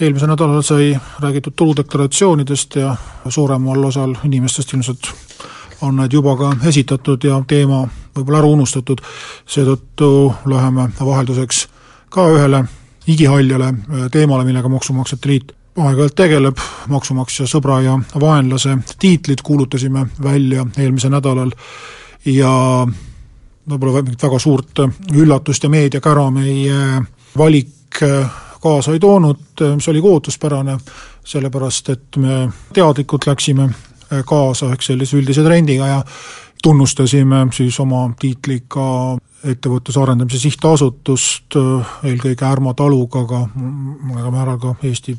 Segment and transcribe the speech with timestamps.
[0.00, 2.96] eelmisel nädalal sai räägitud tuludeklaratsioonidest ja
[3.28, 5.10] suuremal osal inimestest ilmselt
[5.80, 7.86] on need juba ka esitatud ja teema
[8.16, 9.00] võib-olla ära unustatud,
[9.46, 11.66] seetõttu läheme vahelduseks
[12.10, 12.64] ka ühele
[13.06, 13.74] igihaljale
[14.12, 21.52] teemale, millega Maksumaksjate Liit aeg-ajalt tegeleb, maksumaksja sõbra ja vaenlase tiitlid kuulutasime välja eelmisel nädalal
[22.24, 22.52] ja
[23.68, 24.80] võib-olla mingit väga suurt
[25.12, 27.02] üllatust ja meediakära meie
[27.36, 28.00] valik
[28.66, 30.78] kaasa ei toonud, mis oli ka ootuspärane,
[31.24, 32.40] sellepärast et me
[32.74, 33.70] teadlikult läksime
[34.26, 36.02] kaasa ehk sellise üldise trendiga ja
[36.62, 41.56] tunnustasime siis oma tiitliga ettevõtluse arendamise sihtasutust,
[42.06, 45.14] eelkõige Ärma taluga, aga mõnel määral ka Eesti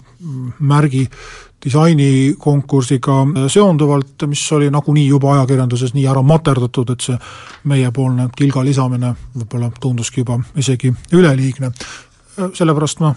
[0.59, 1.05] märgi
[1.63, 3.15] disainikonkursiga
[3.53, 7.17] seonduvalt, mis oli nagunii juba ajakirjanduses nii ära materdatud, et see
[7.71, 11.71] meiepoolne kilga lisamine võib-olla tunduski juba isegi üleliigne.
[12.53, 13.15] sellepärast ma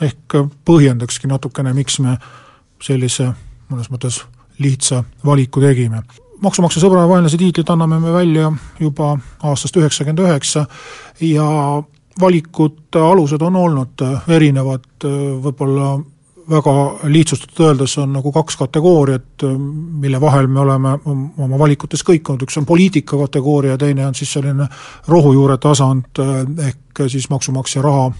[0.00, 2.16] ehk põhjendakski natukene, miks me
[2.82, 3.32] sellise
[3.70, 4.22] mõnes mõttes
[4.62, 6.02] lihtsa valiku tegime.
[6.42, 10.66] maksumaksja sõbra ja vaenlase tiitlit anname me välja juba aastast üheksakümmend üheksa
[11.20, 11.82] ja
[12.20, 15.04] valikute alused on olnud erinevad,
[15.42, 16.00] võib-olla
[16.50, 16.74] väga
[17.08, 19.44] lihtsustatult öeldes on nagu kaks kategooriat,
[20.02, 24.66] mille vahel me oleme oma valikutes kõikunud, üks on poliitika kategooria, teine on siis selline
[25.08, 26.20] rohujuure tasand,
[26.66, 28.10] ehk siis maksumaksja raha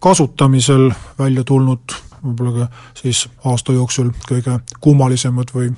[0.00, 5.70] kasutamisel välja tulnud võib-olla ka siis aasta jooksul kõige kummalisemad või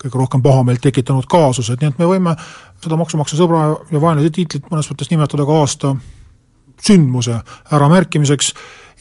[0.00, 2.34] kõige rohkem pahameelt tekitanud kaasused, nii et me võime
[2.82, 5.94] seda maksumaksja sõbra ja vaenlase tiitlit mõnes mõttes nimetada ka aasta
[6.84, 7.38] sündmuse
[7.72, 8.52] äramärkimiseks.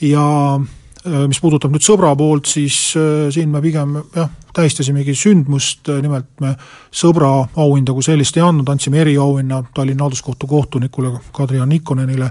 [0.01, 0.23] Ja
[0.55, 6.29] äh, mis puudutab nüüd sõbra poolt, siis äh, siin me pigem jah, tähistasimegi sündmust, nimelt
[6.41, 6.53] me
[6.93, 12.29] sõbra auhinda kui sellist ei andnud, andsime eriauhinna Tallinna Halduskohtu kohtunikule Kadri-Jan Nikonenile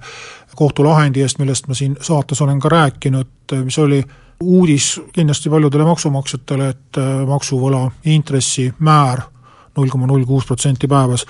[0.57, 4.03] kohtulahendi eest, millest ma siin saates olen ka rääkinud, mis oli
[4.43, 9.27] uudis kindlasti paljudele maksumaksjatele, et äh, maksuvõla intressimäär
[9.77, 11.27] null koma null kuus protsenti päevas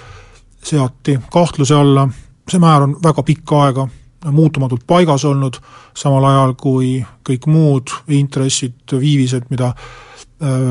[0.63, 2.09] seati kahtluse alla,
[2.51, 3.89] see määr on väga pikka aega
[4.31, 5.57] muutumatult paigas olnud,
[5.99, 6.95] samal ajal kui
[7.27, 10.12] kõik muud intressid, viivised, mida äh,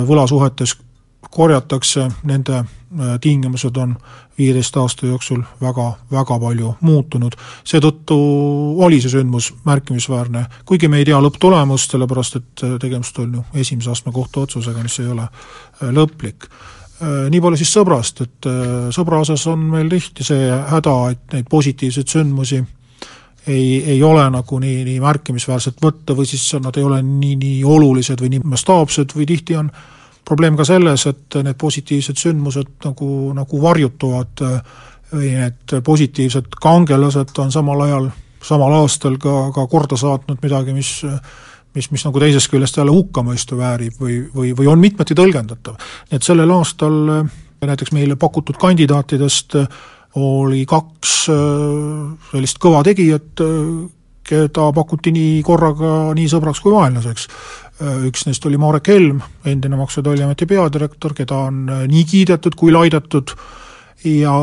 [0.08, 0.74] võlasuhetes
[1.32, 2.66] korjatakse, nende äh,
[3.22, 3.96] tingimused on
[4.38, 7.36] viieteist aasta jooksul väga, väga palju muutunud.
[7.64, 8.18] seetõttu
[8.84, 13.46] oli see sündmus märkimisväärne, kuigi me ei tea lõpptulemust, sellepärast et äh, tegemist on ju
[13.54, 16.52] esimese astme kohtuotsusega, mis ei ole äh, lõplik.
[17.02, 18.48] Nii palju siis sõbrast, et
[18.94, 22.60] sõbra osas on meil tihti see häda, et neid positiivseid sündmusi
[23.48, 27.64] ei, ei ole nagu nii, nii märkimisväärselt võtta või siis nad ei ole nii, nii
[27.64, 29.90] olulised või nii mastaapsed või tihti on äh,
[30.26, 34.44] probleem ka selles, et need positiivsed sündmused nagu, nagu varjutuvad
[35.12, 38.10] või need positiivsed kangelased on samal ajal,
[38.46, 41.00] samal aastal ka, ka korda saatnud midagi, mis
[41.72, 45.78] mis, mis nagu teisest küljest jälle hukkamõistu väärib või, või, või on mitmeti tõlgendatav.
[46.12, 46.98] et sellel aastal
[47.62, 49.56] näiteks meile pakutud kandidaatidest
[50.20, 53.40] oli kaks sellist kõva tegijat,
[54.32, 57.28] keda pakuti nii korraga nii sõbraks kui vaenlaseks.
[57.82, 62.06] Äh, üks neist oli Marek Helm, endine Maksu- ja Tolliameti peadirektor, keda on äh, nii
[62.06, 63.34] kiidetud kui laidetud
[64.06, 64.36] ja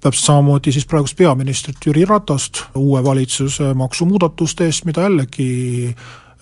[0.00, 5.48] täpselt samamoodi siis praegust peaministrit Jüri Ratast uue valitsuse maksumuudatuste eest, mida jällegi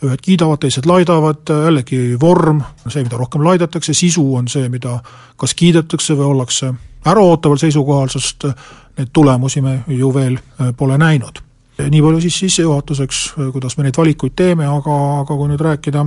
[0.04, 4.98] ühed kiidavad, teised laidavad, jällegi vorm see, mida rohkem laidetakse, sisu on see, mida
[5.40, 6.74] kas kiidetakse või ollakse
[7.06, 8.46] äraootaval seisukohal, sest
[8.98, 11.42] neid tulemusi me ju veel äh, pole näinud.
[11.74, 16.04] Nii palju siis sissejuhatuseks, kuidas me neid valikuid teeme, aga, aga kui nüüd rääkida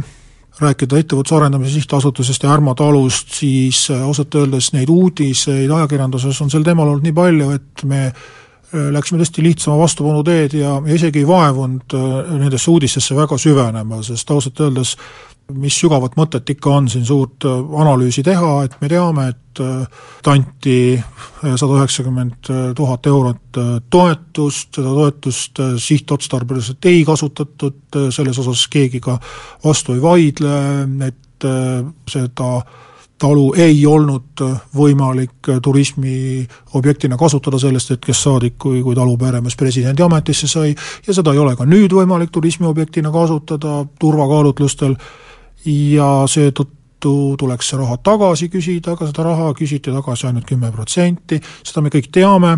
[0.61, 6.65] rääkida Ettevõtluse Arendamise Sihtasutusest ja Ärma talust, siis ausalt öeldes neid uudiseid ajakirjanduses on sel
[6.65, 11.21] teemal olnud nii palju, et me äh, läksime tõesti lihtsama vastupanu teed ja, ja isegi
[11.21, 14.95] ei vaevunud äh, nendesse uudistesse väga süvenema, sest ausalt öeldes
[15.53, 21.03] mis sügavat mõtet ikka on siin suurt analüüsi teha, et me teame, et et anti
[21.55, 23.59] sada üheksakümmend tuhat eurot
[23.89, 29.17] toetust, seda toetust sihtotstarbeliselt ei kasutatud, selles osas keegi ka
[29.63, 30.57] vastu ei vaidle,
[31.07, 31.47] et
[32.11, 32.51] seda
[33.17, 34.43] talu ei olnud
[34.77, 40.75] võimalik turismiobjektina kasutada sellest hetkest saadik, kui, kui talu peremees presidendi ametisse sai,
[41.07, 44.93] ja seda ei ole ka nüüd võimalik turismiobjektina kasutada turvakaalutlustel
[45.65, 51.39] ja seetõttu tuleks see raha tagasi küsida, aga seda raha küsiti tagasi ainult kümme protsenti,
[51.63, 52.57] seda me kõik teame,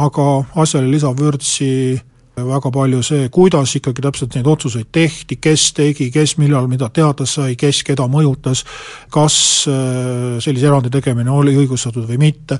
[0.00, 0.28] aga
[0.62, 2.00] asjale lisab vürtsi
[2.36, 7.26] väga palju see, kuidas ikkagi täpselt neid otsuseid tehti, kes tegi, kes millal mida teada
[7.28, 8.64] sai, kes keda mõjutas,
[9.12, 9.36] kas
[9.68, 12.58] äh, sellise erandi tegemine oli õigustatud või mitte,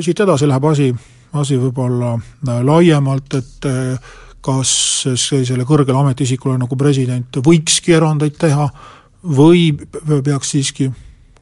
[0.00, 0.88] siit edasi läheb asi,
[1.38, 4.72] asi võib-olla äh, laiemalt, et äh, kas
[5.06, 8.68] sellisele kõrgele ametiisikule nagu president võikski erandeid teha
[9.22, 9.72] või
[10.24, 10.90] peaks siiski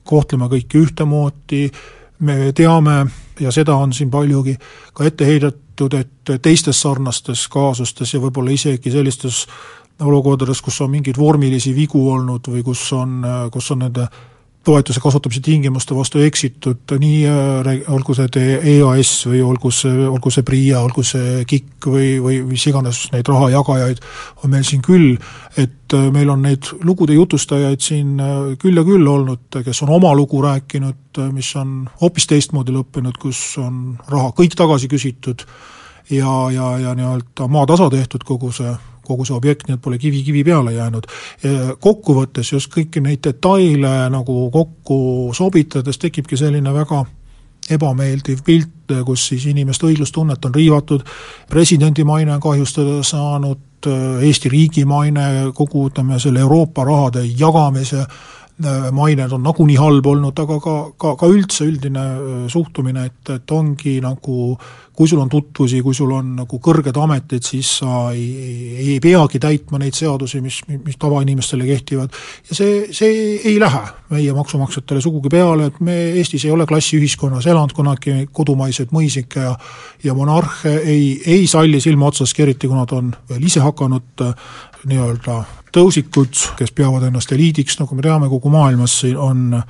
[0.04, 1.70] kohtlema kõiki ühtemoodi,
[2.20, 3.04] me teame
[3.40, 4.56] ja seda on siin paljugi
[4.94, 9.46] ka ette heidetud, et teistes sarnastes kaasustes ja võib-olla isegi sellistes
[10.00, 13.22] olukordades, kus on mingeid vormilisi vigu olnud või kus on,
[13.52, 14.08] kus on nende
[14.64, 20.44] toetuse kasutamise tingimuste vastu eksitud, nii äh, olgu see EAS või olgu see, olgu see
[20.44, 24.02] PRIA, olgu see KIK või, või mis iganes neid rahajagajaid
[24.44, 25.14] on meil siin küll,
[25.56, 29.94] et äh, meil on neid lugude jutustajaid siin äh, küll ja küll olnud, kes on
[29.96, 35.48] oma lugu rääkinud, mis on hoopis teistmoodi lõppenud, kus on raha kõik tagasi küsitud
[36.12, 38.76] ja, ja, ja nii-öelda maatasa tehtud kogu see
[39.10, 41.06] kogu see objekt, nii et pole kivi kivi peale jäänud.
[41.80, 45.00] kokkuvõttes just kõiki neid detaile nagu kokku
[45.36, 47.04] sobitades tekibki selline väga
[47.70, 51.04] ebameeldiv pilt, kus siis inimeste õiglustunnet on riivatud,
[51.50, 53.66] presidendi maine on kahjustada saanud,
[54.20, 55.22] Eesti riigi maine,
[55.56, 58.02] kogu ütleme, selle Euroopa rahade jagamise
[58.92, 62.04] mained on nagunii halb olnud, aga ka, ka, ka üldse üldine
[62.52, 64.56] suhtumine, et, et ongi nagu
[65.00, 68.26] kui sul on tutvusi, kui sul on nagu kõrged ametid, siis sa ei,
[68.74, 72.12] ei, peagi täitma neid seadusi, mis, mis tavainimestele kehtivad.
[72.50, 73.80] ja see, see ei lähe
[74.12, 79.54] meie maksumaksjatele sugugi peale, et me Eestis ei ole klassiühiskonnas elanud kunagi kodumaiseid mõisikke ja
[80.04, 84.52] ja monarhe ei, ei salli silmaotsaski, eriti kui nad on veel ise hakanud äh,
[84.88, 85.42] nii-öelda
[85.74, 89.62] tõusikud, kes peavad ennast eliidiks, nagu me teame, kogu maailmas on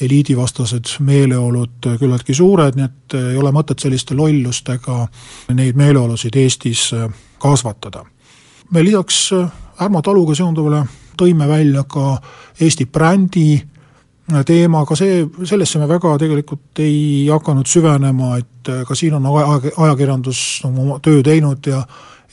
[0.00, 5.04] eliidivastased meeleolud küllaltki suured, nii et ei ole mõtet selliste lollustega
[5.54, 6.88] neid meeleolusid Eestis
[7.38, 8.04] kasvatada.
[8.70, 9.30] me lisaks
[9.80, 10.84] Ärma taluga seonduvale
[11.18, 12.20] tõime välja ka
[12.60, 13.62] Eesti brändi
[14.46, 20.62] teema, aga see, sellesse me väga tegelikult ei hakanud süvenema, et ka siin on ajakirjandus
[20.64, 21.82] oma töö teinud ja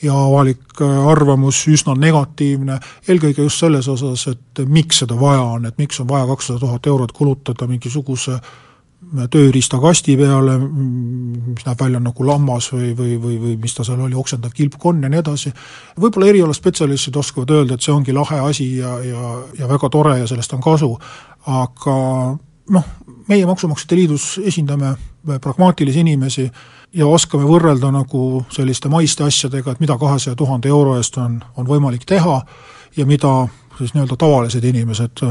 [0.02, 5.66] ja avalik äh, arvamus üsna negatiivne, eelkõige just selles osas, et miks seda vaja on,
[5.66, 8.52] et miks on vaja kakssada tuhat eurot kulutada mingisuguse äh,
[9.30, 14.16] tööriistakasti peale, mis näeb välja nagu lammas või, või, või, või mis ta seal oli,
[14.18, 15.52] oksendav kilpkonn ja nii edasi,
[16.00, 20.28] võib-olla erialaspetsialistid oskavad öelda, et see ongi lahe asi ja, ja, ja väga tore ja
[20.30, 20.92] sellest on kasu,
[21.50, 21.96] aga
[22.72, 22.92] noh,
[23.28, 24.94] meie Maksumaksjate Liidus esindame
[25.42, 26.46] pragmaatilisi inimesi
[26.94, 31.66] ja oskame võrrelda nagu selliste maiste asjadega, et mida kahesaja tuhande euro eest on, on
[31.66, 32.40] võimalik teha
[32.96, 33.32] ja mida
[33.78, 35.24] siis nii-öelda tavalised inimesed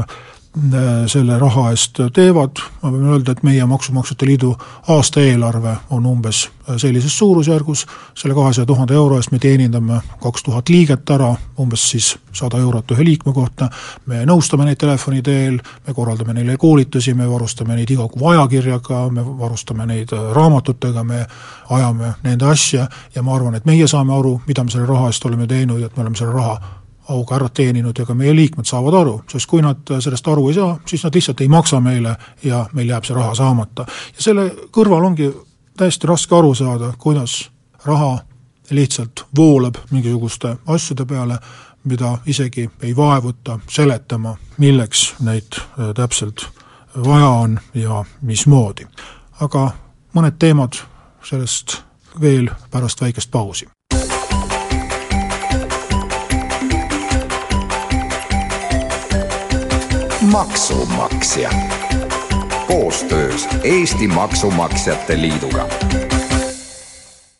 [1.06, 4.50] selle raha eest teevad, ma võin öelda, et meie Maksumaksjate Liidu
[4.92, 10.68] aastaeelarve on umbes äh, sellises suurusjärgus, selle kahesaja tuhande euro eest me teenindame kaks tuhat
[10.68, 11.30] liiget ära,
[11.60, 13.70] umbes siis sada eurot ühe liikme kohta,
[14.06, 15.56] me nõustame neid telefoni teel,
[15.86, 21.04] me korraldame neile koolitusi, me varustame neid iga kuu ajakirjaga, me varustame neid äh, raamatutega,
[21.04, 21.24] me
[21.72, 22.86] ajame nende asja.
[23.14, 25.88] Ja ma arvan, et meie saame aru, mida me selle raha eest oleme teinud ja
[25.88, 29.46] et me oleme selle raha auga ära teeninud ja ka meie liikmed saavad aru, sest
[29.50, 33.04] kui nad sellest aru ei saa, siis nad lihtsalt ei maksa meile ja meil jääb
[33.04, 33.86] see raha saamata.
[34.16, 35.32] ja selle kõrval ongi
[35.76, 37.50] täiesti raske aru saada, kuidas
[37.84, 38.18] raha
[38.70, 41.38] lihtsalt voolab mingisuguste asjade peale,
[41.84, 46.46] mida isegi ei vaevuta seletama, milleks neid äh, täpselt
[47.04, 48.86] vaja on ja mismoodi.
[49.40, 49.70] aga
[50.14, 50.76] mõned teemad
[51.24, 51.82] sellest
[52.20, 53.66] veel pärast väikest pausi.
[60.32, 61.50] Maksumaksja
[62.66, 65.68] koostöös Eesti Maksumaksjate Liiduga.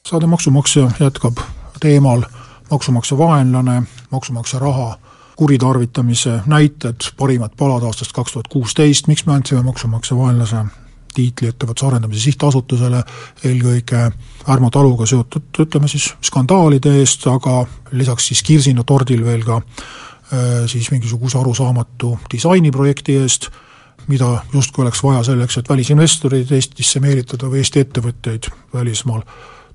[0.09, 1.37] saade Maksumaksja jätkab
[1.81, 2.23] teemal
[2.71, 4.99] maksumaksja vaenlane, maksumaksja raha
[5.37, 10.57] kuritarvitamise näited, parimad palad aastast kaks tuhat kuusteist, miks me andsime maksumaksja vaenlase
[11.15, 13.03] tiitli Ettevõtluse Arendamise Sihtasutusele,
[13.45, 14.13] eelkõige
[14.49, 19.63] Ärma taluga seotud, ütleme siis skandaalide eest, aga lisaks siis kirsina tordil veel ka
[20.67, 23.51] siis mingisuguse arusaamatu disainiprojekti eest,
[24.09, 29.23] mida justkui oleks vaja selleks, et välisinvestoreid Eestisse meelitada või Eesti ettevõtteid välismaal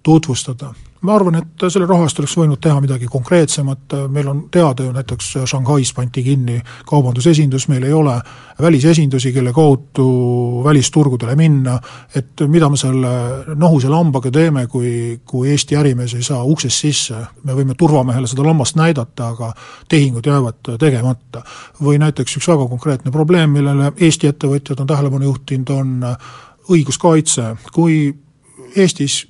[0.08, 0.74] tutvustada.
[1.02, 4.94] Ma arvan, et selle raha eest oleks võinud teha midagi konkreetsemat, meil on teada ju
[4.96, 6.56] näiteks Shanghais pandi kinni
[6.90, 8.16] kaubandusesindus, meil ei ole
[8.64, 10.08] välisesindusi, kelle kaudu
[10.66, 11.76] välisturgudele minna,
[12.16, 13.12] et mida me selle
[13.54, 18.48] nohuse lambaga teeme, kui, kui Eesti ärimees ei saa uksest sisse, me võime turvamehele seda
[18.48, 19.54] lammast näidata, aga
[19.92, 21.44] tehingud jäävad tegemata.
[21.84, 25.98] või näiteks üks väga konkreetne probleem, millele Eesti ettevõtjad on tähelepanu juhtinud, on
[26.74, 28.16] õiguskaitse, kui
[28.76, 29.28] Eestis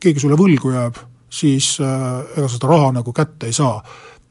[0.00, 0.98] keegi sulle võlgu jääb,
[1.30, 3.82] siis äh, ega seda raha nagu kätte ei saa.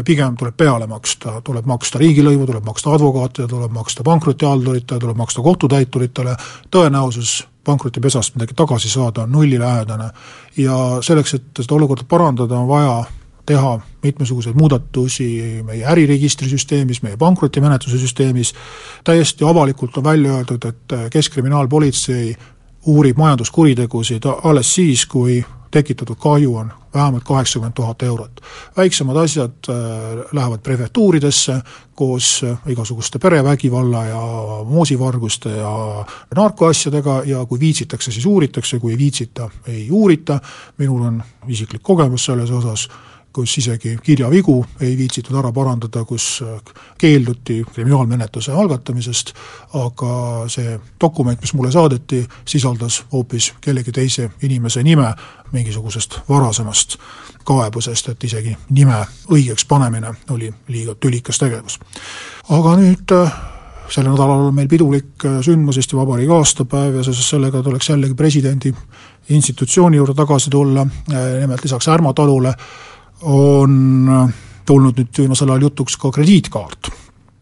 [0.05, 5.41] pigem tuleb peale maksta, tuleb maksta riigilõivu, tuleb maksta advokaatidele, tuleb maksta pankrotihalduritele, tuleb maksta
[5.41, 6.36] kohtutäituritele,
[6.72, 10.10] tõenäosus pankrotipesast midagi tagasi saada on nullilähedane.
[10.57, 13.03] ja selleks, et seda olukorda parandada, on vaja
[13.45, 15.27] teha mitmesuguseid muudatusi
[15.65, 18.53] meie äriregistri süsteemis, meie pankrotimenetluse süsteemis,
[19.03, 22.36] täiesti avalikult on välja öeldud, et Keskkriminaalpolitsei
[22.86, 28.42] uurib majanduskuritegusid alles siis, kui tekitatud kahju on vähemalt kaheksakümmend tuhat eurot.
[28.77, 29.75] väiksemad asjad äh,
[30.32, 31.60] lähevad prefektuuridesse
[31.96, 34.22] koos äh, igasuguste perevägivalla ja
[34.65, 40.39] moosivarguste ja narkoasjadega ja kui viitsitakse, siis uuritakse, kui ei viitsita, ei uurita,
[40.77, 42.89] minul on isiklik kogemus selles osas,
[43.36, 46.39] kus isegi kirjavigu ei viitsitud ära parandada, kus
[46.98, 49.34] keelduti kriminaalmenetluse algatamisest,
[49.75, 50.12] aga
[50.51, 55.10] see dokument, mis mulle saadeti, sisaldas hoopis kellegi teise inimese nime
[55.51, 56.96] mingisugusest varasemast
[57.46, 59.01] kaebusest, et isegi nime
[59.32, 61.80] õigeks panemine oli liiga tülikas tegevus.
[62.50, 63.12] aga nüüd
[63.92, 68.74] sel nädalal on meil pidulik sündmus, Eesti Vabariigi aastapäev ja seoses sellega tuleks jällegi presidendi
[69.30, 70.88] institutsiooni juurde tagasi tulla,
[71.39, 72.54] nimelt lisaks Ärma talule
[73.22, 74.34] on
[74.65, 76.91] tulnud nüüd viimasel ajal jutuks ka krediitkaart.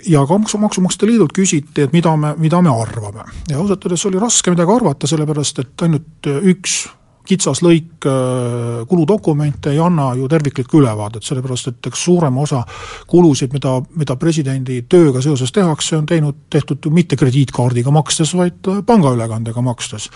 [0.07, 3.23] ja ka Maksu, Maksumaksjate Liidult küsiti, et mida me, mida me arvame.
[3.49, 6.83] ja ausalt öeldes oli raske midagi arvata, sellepärast et ainult üks
[7.27, 12.63] kitsas lõik äh, kuludokumente ei anna ju terviklikku ülevaadet, sellepärast et eks suurem osa
[13.07, 18.71] kulusid, mida, mida presidendi tööga seoses tehakse, on teinud, tehtud ju mitte krediitkaardiga makstes, vaid
[18.71, 20.09] äh, pangaülekandega makstes.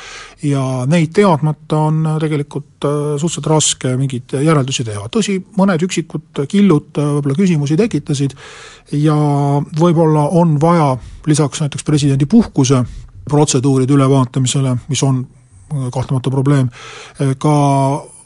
[0.44, 6.92] ja neid teadmata on äh, tegelikult suhteliselt raske mingeid järeldusi teha, tõsi, mõned üksikud killud
[6.94, 8.36] võib-olla küsimusi tekitasid
[8.94, 9.16] ja
[9.80, 10.92] võib-olla on vaja
[11.26, 12.84] lisaks näiteks presidendi puhkuse
[13.28, 15.26] protseduuride ülevaatamisele, mis on
[15.68, 16.70] kahtlemata probleem,
[17.38, 17.56] ka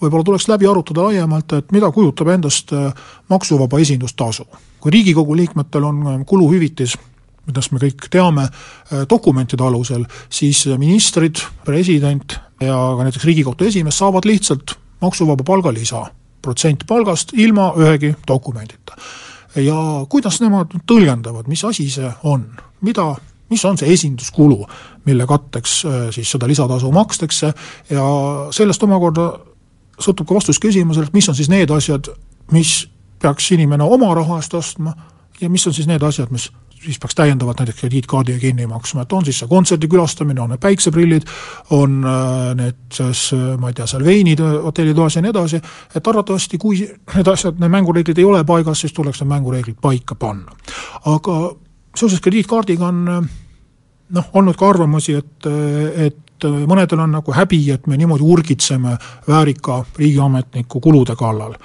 [0.02, 2.92] võib-olla tuleks läbi arutada laiemalt, et mida kujutab endast äh,
[3.30, 4.46] maksuvaba esindustasu.
[4.82, 6.98] kui Riigikogu liikmetel on äh, kuluhüvitis,
[7.48, 13.98] millest me kõik teame, äh, dokumentide alusel, siis ministrid, president ja ka näiteks Riigikohtu esimees
[13.98, 16.06] saavad lihtsalt maksuvaba palgalisa,
[16.42, 18.98] protsent palgast, ilma ühegi dokumendita.
[19.56, 22.46] ja kuidas nemad tõlgendavad, mis asi see on,
[22.82, 23.16] mida
[23.52, 24.64] mis on see esinduskulu,
[25.06, 27.54] mille katteks äh, siis seda lisatasu makstakse
[27.90, 28.08] ja
[28.54, 29.32] sellest omakorda
[30.02, 32.10] sõltub ka vastus küsimusele, et mis on siis need asjad,
[32.52, 32.88] mis
[33.22, 34.96] peaks inimene oma raha eest ostma
[35.42, 36.50] ja mis on siis need asjad, mis
[36.82, 40.62] siis peaks täiendavalt näiteks krediitkaardiga kinni maksma, et on siis see kontserdi külastamine, on need
[40.62, 41.28] päikseprillid,
[41.78, 45.62] on äh, need siis, äh, ma ei tea, seal veinid hotellitoas ja nii edasi,
[45.96, 46.82] et arvatavasti kui
[47.16, 50.58] need asjad, need mängureeglid ei ole paigas, siis tuleks need mängureeglid paika panna.
[51.06, 51.38] aga
[51.96, 53.30] seoses krediitkaardiga on
[54.16, 55.48] noh, olnud ka arvamusi, et,
[56.08, 58.96] et mõnedel on nagu häbi, et me niimoodi urgitseme
[59.28, 61.56] väärika riigiametniku kulude kallal.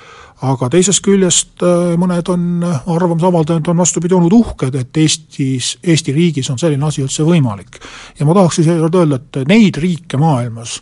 [0.47, 1.63] aga teisest küljest
[1.97, 7.03] mõned on arvamuse avaldajad on vastupidi olnud uhked, et Eestis, Eesti riigis on selline asi
[7.03, 7.81] üldse võimalik.
[8.19, 10.81] ja ma tahaks seekord öelda, et neid riike maailmas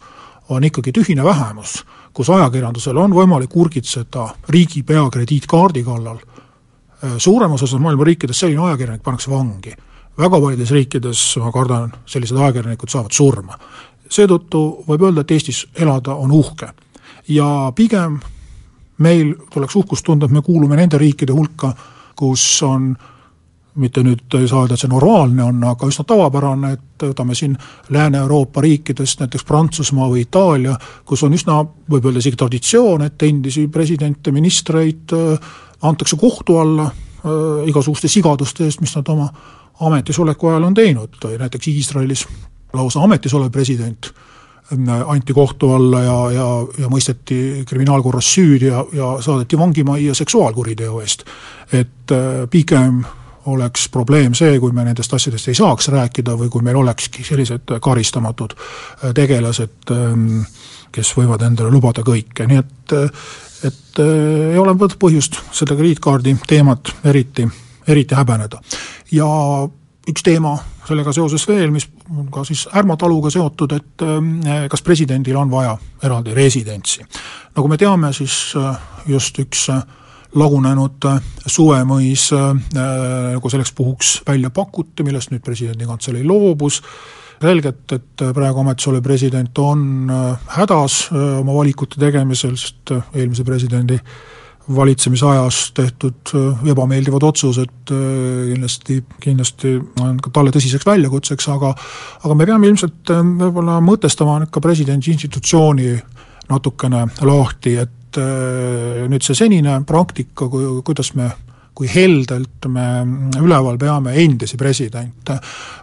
[0.48, 6.18] on ikkagi tühine vähemus, kus ajakirjandusel on võimalik urgitseda riigipea krediitkaardi kallal,
[7.18, 9.74] suuremas osas maailma riikides selline ajakirjanik pannakse vangi
[10.18, 13.58] väga paljudes riikides, ma kardan, sellised ajakirjanikud saavad surma.
[14.10, 16.68] seetõttu võib öelda, et Eestis elada on uhke.
[17.28, 18.20] ja pigem
[18.98, 21.74] meil tuleks uhkust tunda, et me kuulume nende riikide hulka,
[22.16, 22.94] kus on
[23.74, 27.56] mitte nüüd ei saa öelda, et see normaalne on, aga üsna tavapärane, et võtame siin
[27.90, 31.58] Lääne-Euroopa riikidest näiteks Prantsusmaa või Itaalia, kus on üsna,
[31.90, 35.50] võib öelda isegi traditsioon, et endisi presidente, ministreid äh,
[35.82, 39.26] antakse kohtu alla äh, igasuguste sigaduste eest, mis nad oma
[39.80, 42.26] ametisoleku ajal on teinud, näiteks Iisraelis
[42.72, 46.46] lausa ametis olev president äh, anti kohtu alla ja, ja,
[46.78, 51.24] ja mõisteti kriminaalkorras süüdi ja, ja saadeti vangimajja seksuaalkuriteo eest.
[51.72, 53.04] et äh, pigem
[53.46, 57.76] oleks probleem see, kui me nendest asjadest ei saaks rääkida või kui meil olekski sellised
[57.80, 60.44] karistamatud äh, tegelased, ähm,
[60.92, 62.96] kes võivad endale lubada kõike, nii et
[63.64, 67.46] et ei ole põhjust seda krediitkaardi teemat eriti
[67.88, 68.60] eriti häbeneda.
[69.12, 69.26] ja
[70.08, 74.82] üks teema sellega seoses veel, mis on ka siis Ärma taluga seotud, et äh, kas
[74.84, 77.04] presidendil on vaja eraldi residentsi.
[77.56, 78.76] nagu me teame, siis äh,
[79.06, 79.68] just üks
[80.34, 81.04] lagunenud
[81.46, 82.24] suvemõis
[82.74, 86.80] nagu selleks puhuks välja pakuti, millest nüüd presidendi kantselei loobus,
[87.38, 90.10] selgelt, et praegu ametis olev president on
[90.56, 94.00] hädas oma valikute tegemisel, sest eelmise presidendi
[94.68, 97.96] valitsemisajas tehtud äh, ebameeldivad otsused äh,
[98.52, 101.74] kindlasti, kindlasti on ka talle tõsiseks väljakutseks, aga
[102.24, 105.92] aga me peame ilmselt äh, võib-olla mõtestama nüüd ka presidendi institutsiooni
[106.48, 108.18] natukene lahti, et
[109.10, 111.32] nüüd see senine praktika, kui, kuidas me
[111.74, 112.84] kui heldelt me
[113.40, 115.34] üleval peame endisi presidente,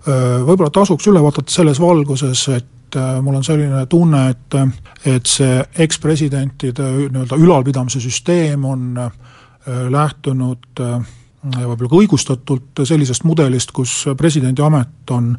[0.06, 4.56] võib-olla tasuks üle vaadata selles valguses, et et äh, mul on selline tunne, et
[5.06, 9.12] et see ekspresidentide nii-öelda ülalpidamise süsteem on äh,
[9.90, 11.00] lähtunud äh,
[11.42, 15.32] võib-olla ka õigustatult sellisest mudelist, kus presidendi amet on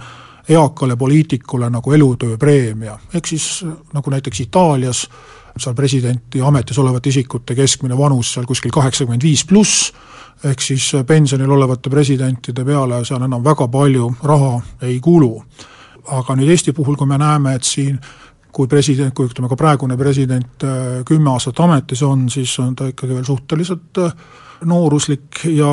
[0.49, 3.63] eakale poliitikule nagu elutööpreemia, ehk siis
[3.95, 5.05] nagu näiteks Itaalias,
[5.53, 9.93] seal presidenti ametis olevate isikute keskmine vanus seal kuskil kaheksakümmend viis pluss,
[10.43, 14.57] ehk siis pensionil olevate presidentide peale seal enam väga palju raha
[14.89, 15.37] ei kulu
[16.07, 17.99] aga nüüd Eesti puhul, kui me näeme, et siin
[18.53, 22.91] kui president, kui ütleme ka praegune president äh, kümme aastat ametis on, siis on ta
[22.91, 24.17] ikkagi veel suhteliselt äh,
[24.69, 25.73] nooruslik ja,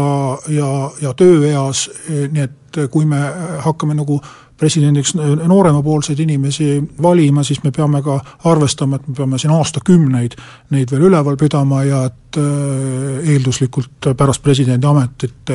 [0.50, 0.70] ja,
[1.02, 3.20] ja tööeas, nii et kui me
[3.62, 4.20] hakkame nagu
[4.60, 5.14] presidendiks
[5.48, 6.70] nooremapoolseid inimesi
[7.02, 8.20] valima, siis me peame ka
[8.52, 10.36] arvestama, et me peame siin aastakümneid
[10.76, 15.54] neid veel üleval pidama ja et äh, eelduslikult pärast presidendi ametit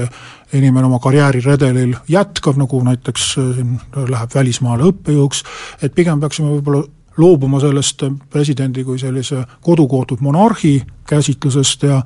[0.54, 5.44] inimene oma karjääriredelil jätkab, nagu näiteks äh, siin läheb välismaale õppejõuks,
[5.82, 6.84] et pigem peaksime võib-olla
[7.16, 12.00] loobuma sellest presidendi kui sellise kodukootud monarhi käsitlusest ja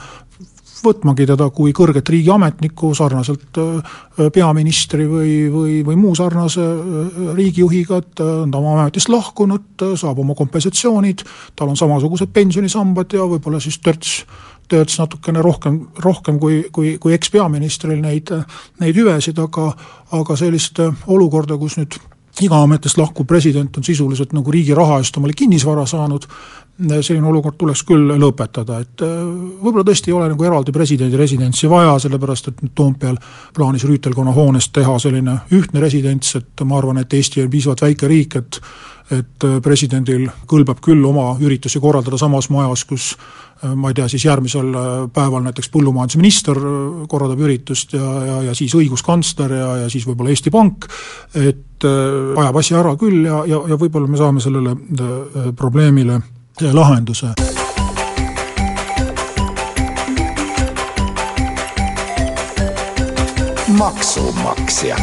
[0.85, 3.95] võtmagi teda kui kõrget riigiametnikku sarnaselt äh,
[4.35, 9.87] peaministri või, või, või muu sarnase äh, riigijuhiga, et äh, on ta oma ametist lahkunud,
[9.99, 11.25] saab oma kompensatsioonid,
[11.57, 14.21] tal on samasugused pensionisambad ja võib-olla siis törts
[14.69, 18.35] töötas natukene rohkem, rohkem kui, kui, kui ekspeaministril neid,
[18.83, 19.71] neid hüvesid, aga
[20.13, 21.97] aga sellist olukorda, kus nüüd
[22.45, 26.29] iga ametist lahkuv president on sisuliselt nagu riigi raha eest omale kinnisvara saanud,
[26.79, 29.15] selline olukord tuleks küll lõpetada, et äh,
[29.63, 33.19] võib-olla tõesti ei ole nagu eraldi presidendi residentsi vaja, sellepärast et nüüd Toompeal
[33.57, 38.11] plaanis rüütelkonna hoonest teha selline ühtne residents, et ma arvan, et Eesti on piisavalt väike
[38.11, 38.63] riik, et
[39.09, 44.05] et äh, presidendil kõlbab küll oma üritusi korraldada samas majas, kus äh, ma ei tea,
[44.13, 44.69] siis järgmisel
[45.17, 46.61] päeval näiteks põllumajandusminister
[47.09, 50.91] korraldab üritust ja, ja, ja siis õiguskantsler ja, ja siis võib-olla Eesti Pank,
[51.41, 54.77] et ajab asja ära küll ja, ja, ja võib-olla me saame sellele
[55.57, 56.21] probleemile
[56.73, 57.27] lahenduse.
[63.79, 64.97] maksumaksja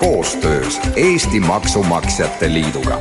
[0.00, 3.00] koostöös Eesti Maksumaksjate Liiduga